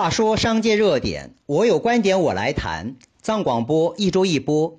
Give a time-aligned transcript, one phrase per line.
[0.00, 2.94] 话说商界热点，我有观点我来谈。
[3.20, 4.78] 藏广播一周一播。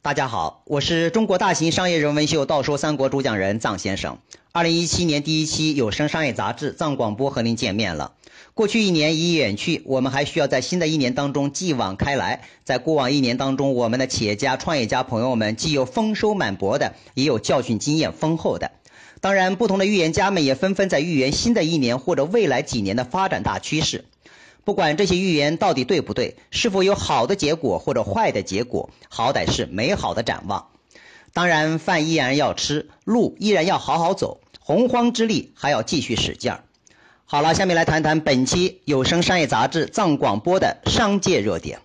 [0.00, 4.18] 大家好，我是中国大型商业人文秀《道说三国》主讲人藏先生。
[4.52, 8.12] 二零一七年第一期有声商业杂志《藏广播》和您见面了。
[8.54, 12.42] 过去一年已远去，我们还需要在新的一年当中继往开来。
[12.62, 18.70] 在过往一年当中，我们的企业家、创业家朋友们既有丰收满钵的，也有教训经验丰厚的。
[19.20, 24.04] 当然，不同的预言家们也纷纷在预言新的一年或者未来几年的发展大趋势。
[24.64, 30.68] 不管这些预言到底对不对，是否有好的结果或者坏的结果，好歹是美好的展望。
[31.32, 36.64] 当然，饭依然要吃，路依然要好好走，洪荒之力还要继续使劲儿。
[37.24, 41.80] 好了，下面来谈谈本期有声商业杂志《藏广播》的商界热点。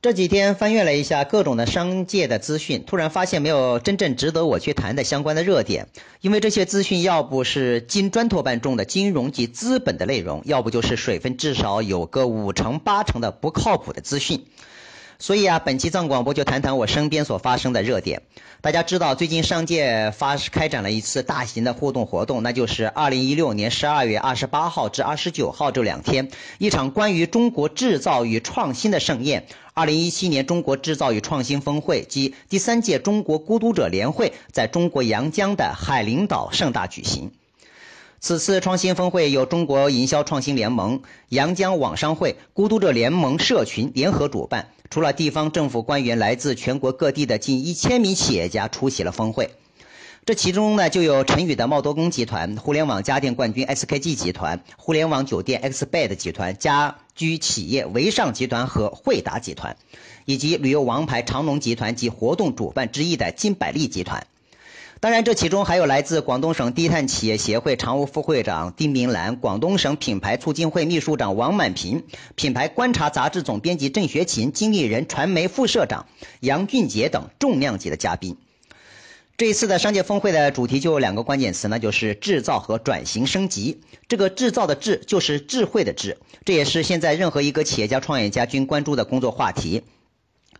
[0.00, 5.88] 这几天翻阅了一下各种的商界的资讯，突然发现没有真正值得我去谈的相关的热点，
[6.20, 14.46] 因为这些资讯要不是金砖托办中的金融及资本的内容，要不就是水分至少有个五成八成的不靠谱的资讯。
[15.20, 18.22] 所以啊，本期藏广播就谈谈我身边所发生的热点。
[18.60, 37.32] 大家知道，最近商界发开展了一次大型的互动活动，那就是二零一六年十二月二十八号至二十九号这两天，一场关于中国制造与创新的盛宴——二零一七年中国制造与创新峰会及第三届中国孤独者联会，在中国阳江的海陵岛盛大举行。
[38.20, 44.70] 此次创新峰会由中国营销创新联盟、阳江网商会、孤独者联盟社群联合主办。
[44.90, 49.50] 除了地方政府官员，来自全国各地的近一千名企业家出席了峰会。
[50.26, 59.76] 这其中呢，就有陈宇的茂多工集团、互联网家电冠军 SKG 集团、互联网酒店 Xbed 集团、家居企业维尚集团和惠达集团，
[60.24, 64.26] 以及旅游王牌长隆集团及活动主办之一的金百利集团。
[65.00, 72.02] 当然，这其中还有来自广东省低碳企业协会常务副会长丁明兰、广东省品牌促进会秘书长王满平、
[72.34, 76.06] 品牌观察杂志总编辑郑学勤、经理人传媒副社长
[76.40, 78.38] 杨俊杰等重量级的嘉宾。
[79.36, 83.80] 这一次的商界峰会的主题就有两个关键词，那就是制造和转型升级。
[84.08, 89.84] 这个制造的智就是智慧的智，这也是现在任何一个企业家、创业家均关注的工作话题。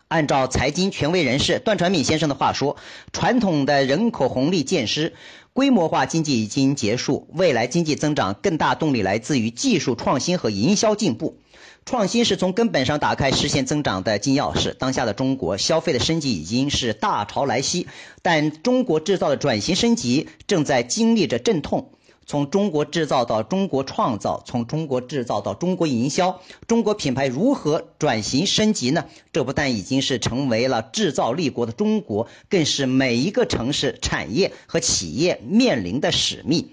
[0.09, 2.77] 按照财经权威人士段传敏先生的话说，
[3.13, 5.13] 传统的人口红利渐失，
[5.53, 11.39] 规模化经济已经结束，未来经济增长更大动力来自于技术创新和营销进步。
[11.85, 14.75] 创新是从根本上打开实现增长的金钥匙。
[14.75, 17.87] 当下的中国消费的升级已经是大潮来袭，
[18.23, 21.93] 但中国制造的转型升级正在经历着阵痛。
[22.29, 29.07] 从中国制造到中国创造，从中国制造到中国营销，中国品牌如何转型升级呢？
[29.33, 36.69] 这不但已经是成为了制造立国的中国，更是每一个城市、产业和企业面临的使命。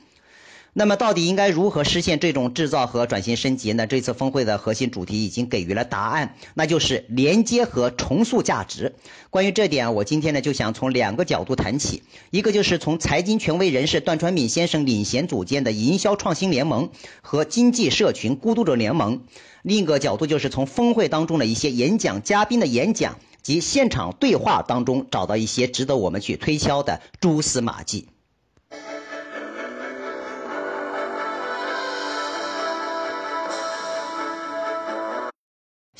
[0.77, 3.87] 那么，到底应该如何实现这种制造和转型升级呢？
[3.87, 8.93] 这次峰会的核心主题已经给予了答案，那就是连接和重塑价值。
[9.29, 16.89] 关于这点，我今天呢就想从两个角度谈起，一个就是从财经权威人士段传敏先生领衔组建的营销创新联盟
[17.21, 19.19] 和经济社群孤独者联盟；
[19.61, 28.09] 另一个角度就是从峰会当中的一些演讲嘉宾的演讲及现场对话当中找到一些值得我们去推敲的蛛丝马迹。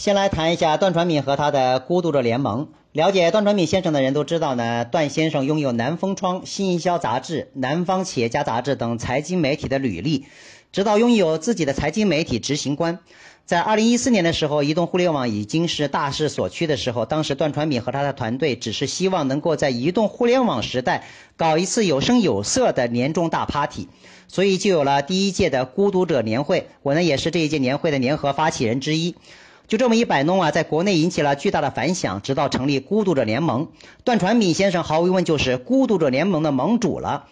[0.05, 2.67] 先来谈一下段传敏和他的孤独者联盟。
[2.91, 10.25] 了解段传敏先生的人都知道呢，段先生拥有南风窗、新营销杂志、南方企业家杂志等财经媒体的履历，
[10.71, 12.99] 直到拥有自己的财经媒体执行官。
[13.47, 23.87] 在二零一四年的时候，移动互联网已经是大势所趋的时候，当时段传敏和他的团队只是希望能够在移动互联网时代搞一次有声有色的年终大 party，
[24.27, 26.67] 所以就有了第一届的孤独者年会。
[26.83, 29.15] 我呢也是这一届年会的联合发起人之一。
[29.67, 33.69] 就这么一摆弄啊，在国内引起了巨大的反响，直到成立孤独者联盟。
[34.03, 37.25] 段传敏先生毫无疑问就是孤独者联盟的盟主了。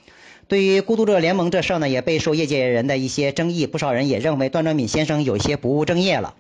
[0.48, 6.34] 对于孤独者联盟这事儿呢，也备受业界人的一些争议，不少人也认为段传敏先生有些不务正业了。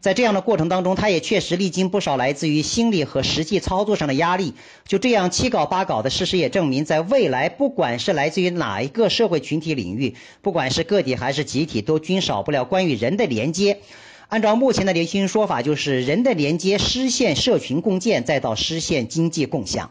[0.00, 4.54] 在这样的过程当中，他也确实历经不少来自于心理和实际操作上的压力。
[4.86, 13.80] 就这样七搞八搞的事实也证明，在未来，不管是来自于哪一个社会群体领域，不管是个体还是集体，都均少不了关于人的连接。
[14.28, 19.90] 按照目前的流行说法，就是人的连接实现社群共建，再到实现经济共享。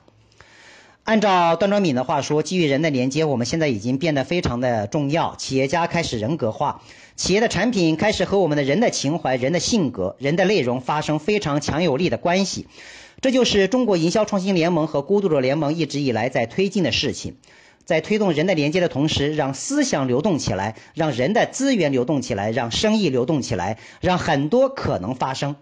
[1.03, 5.35] 按照段庄敏的话说，基于人的连接，我们现在已经变得非常的重要。
[5.37, 6.83] 企业家开始人格化，
[7.15, 12.67] 企业的产品开始和我们的人的情怀、人的性格、人的内容发生非常强有力的关系。
[13.21, 17.37] 这就是中国营销创新联盟和孤独者联盟一直以来在推进的事情，
[17.87, 25.55] 在推动人的连接的同时，让思想流动起来，让人的资源流动起来，让生意流动起来，让很多可能发生。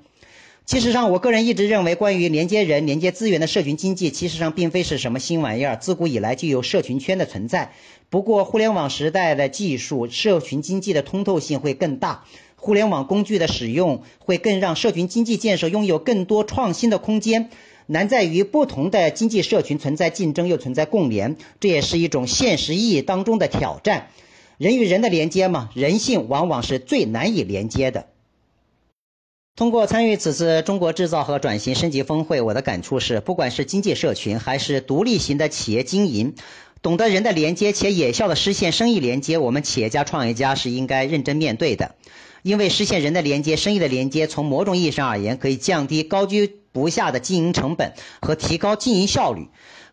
[0.66, 7.74] 其实上，我个人一直认为，关于连接人、连接资源的社群经济，其实上并非是什么新玩意儿，自古以来就有社群圈的存在。
[8.10, 12.24] 不过，互联网时代的技术，社群经济的通透性会更大，
[12.56, 17.52] 互联网工具的使用会更让社群经济建设拥有更多创新的空间。
[17.88, 24.10] 难在于不同的经济社群存在竞争，又存在共联，这也是一种现实意义当中的挑战。
[24.58, 28.08] 人与人的连接嘛，人性往往是最难以连接的。
[29.56, 36.36] 通过参与此次中国制造和转型升级峰会，我的感触是，不管是经济社群还是独立型的企业经营，
[36.82, 41.96] 懂得人的连接且有效的实现生意连接，我们企业家、创业家是应该认真面对的。
[42.46, 49.48] 因为实现人的连接、生意的连接，从某种意义上而言，可以降低高居不下的经营成本和提高经营效率。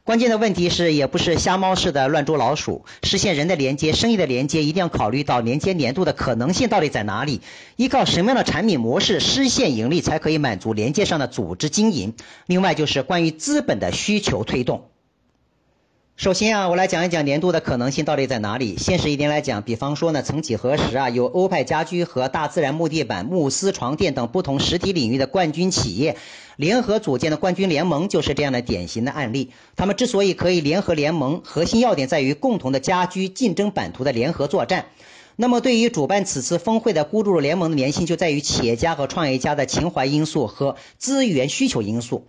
[0.04, 2.84] 关键的问题是，也不是瞎猫似的乱捉老鼠。
[3.04, 7.40] 实现人的连接、生意的连接，一定要考虑到连接年度的可能性到底在哪里，
[7.76, 12.12] 依靠什么样的产品模式实现盈利，才可以满足连接上的组织经营。
[12.44, 14.90] 另外就是关于资本的需求推动。
[16.14, 18.76] 首先啊，我来讲一讲年度的可能性到底在哪里。
[18.76, 26.16] 现实一点来讲，比方说呢，曾几何时啊，有欧派家居和大自然木地板、慕斯床垫等不同实体领域的冠军企业
[26.56, 29.50] 联合组建的冠军联盟，就是这样的典型的案例。
[29.74, 34.86] 他们之所以可以联合联盟，核心要点在于共同的家居竞争版图的联合作战。
[35.34, 42.26] 那么，对于主办此次峰会的孤独联盟的粘性，就在于企业家和创业家的情怀因素和资源需求因素。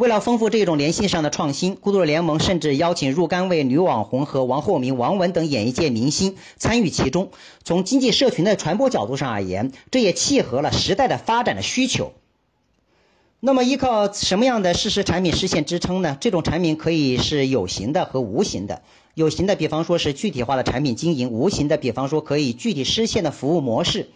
[0.00, 7.28] 为了丰富这种联系上的创新，孤独联盟甚至邀请若干位女网红和王鹤鸣、王文等演艺界明星参与其中。
[7.64, 12.14] 从经济社群的传播角度上而言，这也契合了时代的发展的需求。
[13.40, 16.16] 那么，依靠什么样的事实产品实现支撑呢？
[16.18, 18.80] 这种产品可以是有形的和无形的。
[19.12, 24.08] 有形的，比方说是具体化的产品经营；无形的，比方说可以具体实现的服务模式。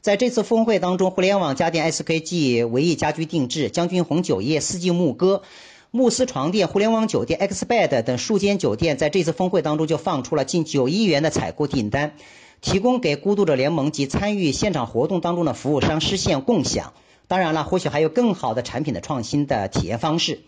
[0.00, 5.42] 在这次峰会当中，互联网家电 SKG、唯意家居定制、将军红酒业、四季牧歌、
[5.90, 12.14] 慕斯床垫、互联网酒店 XBED 等数间酒店，在这次峰会当中就放出了近九亿元的采购订单，
[12.60, 16.92] 提供给孤独者联盟及参与现场活动当中的服务商实现共享。
[17.26, 20.42] 当然了，或许还有更好的产品的创新的体验方式。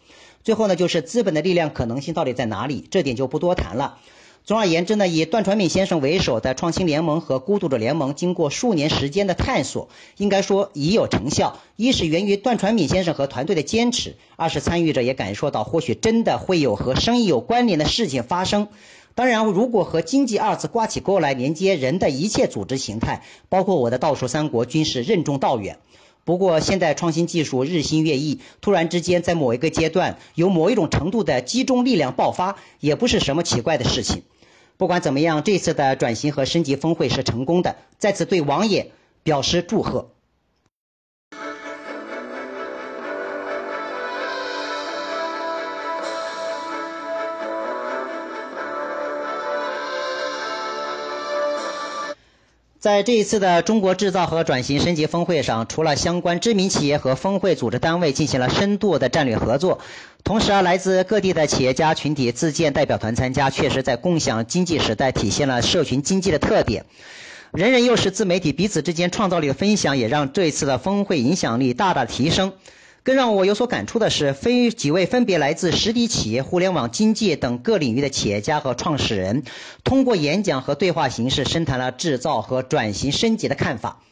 [0.44, 2.86] 最后呢，就是资本的力量可能性到底在哪里？
[2.88, 3.98] 这点就不多谈了。
[4.42, 11.58] 总而言之呢，以段传敏先生为首的创新联盟和孤独者联盟，经过数年时间的探索，应该说已有成效。
[11.76, 18.68] 一是源于段传敏先生和团队的坚持，二是参与者也感受到，或许真的会有和生意有关联的事情发生。
[19.14, 25.78] 当然，如果和经济二字挂起钩来连接人的一切组织形态，包括我的倒数三国，均是任重道远。
[26.24, 34.22] 不过，现在创新技术日新月异，突然之间在某一个阶段有某一种程度的集中力量爆发，也不是什么奇怪的事情。
[34.76, 40.10] 不管怎么样，这次的转型和升级峰会是成功的，在此对王爷表示祝贺。
[52.80, 59.80] 在这一次的中国制造和转型升级峰会上，除了相关知名企业和峰会组织单位进行了深度的战略合作，
[60.24, 66.86] 同时啊，来自各地的企业家群体自荐代表团参加，确实在共享经济时代体现了社群经济的特点。
[67.52, 72.54] 人人又是自媒体，彼此之间创造力的分享，也让这一次的峰会影响力大大提升。
[73.02, 79.42] 更让我有所感触的是，非几位分别来自实体企业、互联网经济等各领域的企业家和创始人，
[79.84, 84.02] 通过演讲和对话形式，深谈了制造和转型升级的看法。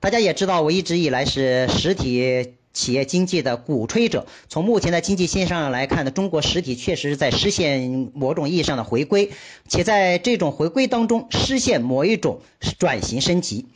[0.00, 4.26] 大家也知道，我一直以来是实体企业经济的鼓吹者。
[4.48, 9.30] 从目前的经济现象上来看呢，中国实体确实是在实现某种意义上的回归，
[9.68, 12.40] 且在这种回归当中实现某一种
[12.80, 13.66] 转型升级。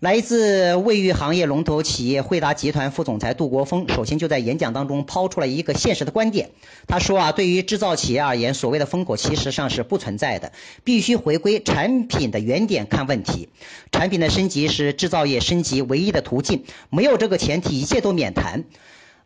[0.00, 6.52] 来自卫浴行业龙头企业惠达集团副总裁杜国峰，首先就在演讲当中抛出了一个现实的观点。
[6.86, 10.52] 他说啊，对于制造企业而言，所谓的风口其实上是不存在的，
[10.84, 13.50] 必须回归产品的原点看问题。
[13.92, 18.64] 产品的升级是制造业升级唯一的途径，没有这个前提，一切都免谈。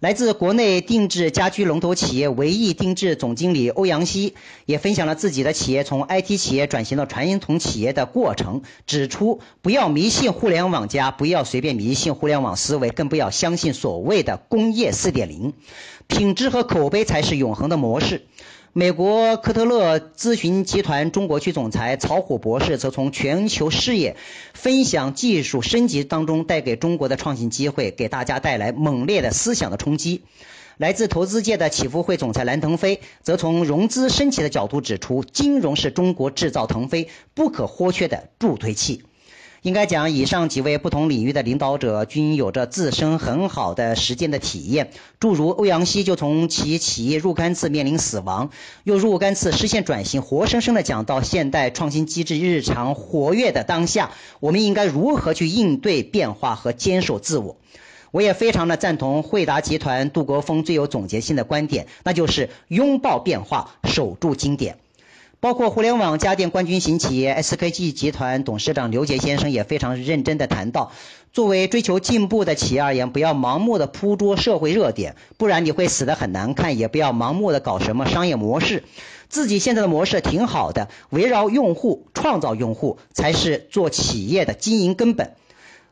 [0.05, 4.35] 来自国内定制家居龙头企业唯一定制总经理欧阳希
[4.67, 15.55] 也分享了自己的企业从 IT 企业转型到传统企业的过程，指出不要迷信互联网加，不要随便迷信互联网思维，更不要相信所谓的工业四点零
[16.07, 18.27] 品质和口碑才是永恒的模式。
[18.76, 24.16] 美国科特勒咨询集团中国区总裁曹虎博士则从全球视野
[24.52, 30.25] 分享技术升级当中带给中国的创新机会，给大家带来猛烈的思想的冲击。
[30.76, 39.04] 来自投资界的启福会总裁蓝腾飞则从融资升级的角度指出，金融是中国制造腾飞不可或缺的助推器。
[39.64, 44.90] 应该讲，以上几位不同领域的领导者均有着自身很好的实践的体验。
[45.21, 48.50] 诸如欧阳希就从其企业若干次面临死亡，
[48.83, 57.56] 又若干次实现转型，活生生的讲到现代创新机制日常活跃的当下，我们应该如何去应对变化和坚守自我。
[58.11, 64.76] 我也非常的赞同惠达集团杜国峰最有总结性的观点，那就是拥抱变化，守住经典。
[65.45, 70.91] 包括互联网家电冠军型企业 SKG 集团董事长刘杰先生也非常认真的谈到，
[71.35, 78.85] 作为追求进步的企业而言，不要盲目的捕捉社会热点，不然你会死得很难看；也不要盲目的搞什么商业模式，
[79.29, 85.35] 自己现在的模式挺好的，围绕用户创造用户才是做企业的经营根本。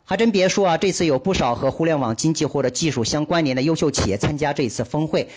[0.04, 5.28] 还真别说啊，这次有不少和互联网经济或者技术相关联的优秀企业参加这次峰会。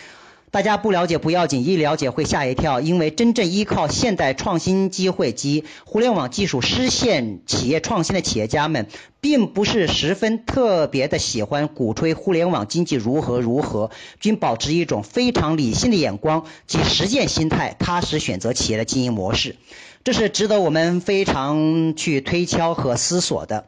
[0.55, 8.88] 大家不了解不要紧，一了解会吓一跳，因为真正依靠现代创新机会及互联网技术实现企业创新的企业家们，
[9.19, 19.57] 并不是十分特别的喜欢鼓吹互联网经济如何如何，均保持一种非常理性的眼光及实践心态，踏实选择企业的经营模式，
[20.05, 23.65] 这是值得我们非常去推敲和思索的。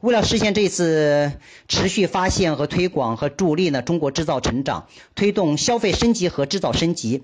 [0.00, 1.32] 为了实现这次
[1.68, 7.22] 持续发现和推广和助力呢中国制造成长，推动消费升级和制造升级，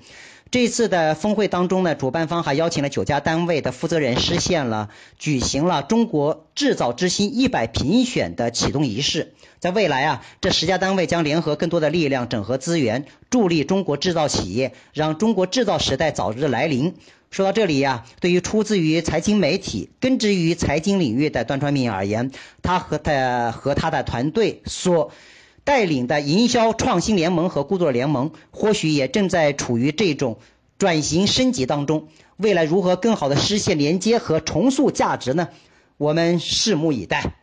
[0.50, 9.32] 这次的峰会当中呢，主办方还邀请了九家单位的负责人，实现了举行了中国制造之星一百评选的启动仪式。
[9.58, 16.94] 在未来啊，这十家单位将联合更多的力量，整合资源，助力中国制造企业，让中国制造时代早日来临。
[17.36, 22.30] 说到这里呀，对于出自于财经媒体、根植于财经领域的段传明而言，
[22.62, 25.12] 他和他和他的团队所
[25.62, 30.38] 带领的营销创新联盟和工作联盟，或许也正在处于这种
[30.78, 32.08] 转型升级当中。
[32.38, 35.50] 未来如何更好的实现连接和重塑价值呢？
[35.98, 37.34] 我们拭目以待。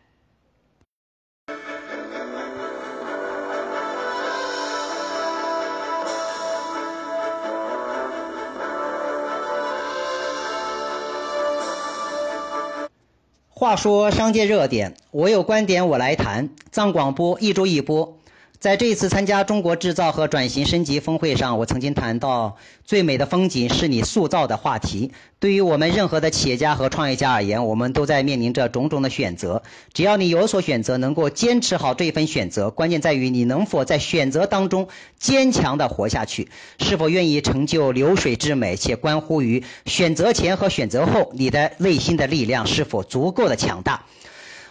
[13.64, 16.50] 话说商界热点，我有观点我来谈。
[16.70, 18.18] 藏广播一周一播。
[18.60, 22.56] 在这一次参加中国制造和转型升级峰会上，我曾经谈到
[22.86, 25.12] 最美的风景是你塑造的话题。
[25.38, 29.62] 对于我们任何的企业家和创业家而言，我们都在面临着种种的选择。
[29.92, 44.06] 只要你有所选择，能够坚持好这一份选择，关键在于你能否在选择当中坚强的活下去，是否愿意成就流水之美，且关乎于选择前和选择后你的内心的力量是否足够的强大。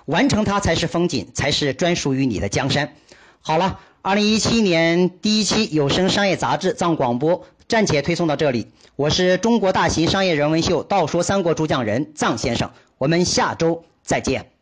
[0.05, 2.95] 完成它才是风景，才是专属于你的江山。
[3.45, 8.71] 好了，二零一七年第一期有声商业杂志《藏广播》暂且推送到这里。
[8.95, 14.52] 我是中国大型商业人文秀《道说三国》主讲人藏先生，我们下周再见。